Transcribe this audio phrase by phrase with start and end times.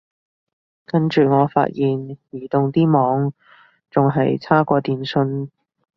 [0.83, 3.33] 跟住我發現移動啲網
[3.91, 5.51] 仲係差過電信